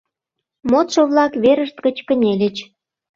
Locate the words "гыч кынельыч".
1.85-2.57